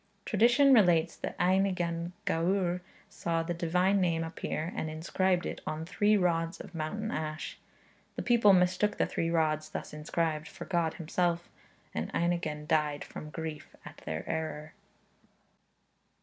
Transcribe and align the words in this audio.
Tradition 0.25 0.73
relates 0.73 1.15
that 1.15 1.37
Einigan 1.37 2.13
Gawr 2.25 2.81
saw 3.07 3.43
the 3.43 3.53
Divine 3.53 4.01
Name 4.01 4.23
appear, 4.23 4.73
and 4.75 4.89
inscribed 4.89 5.45
it 5.45 5.61
on 5.67 5.85
three 5.85 6.17
rods 6.17 6.59
of 6.59 6.73
mountain 6.73 7.11
ash. 7.11 7.59
The 8.15 8.23
people 8.23 8.51
mistook 8.51 8.97
the 8.97 9.05
three 9.05 9.29
rods 9.29 9.69
thus 9.69 9.93
inscribed 9.93 10.47
for 10.47 10.65
God 10.65 10.95
himself, 10.95 11.47
and 11.93 12.11
Einigan 12.15 12.65
died 12.67 13.03
from 13.03 13.29
grief 13.29 13.75
at 13.85 13.97
their 13.97 14.27
error. 14.27 14.73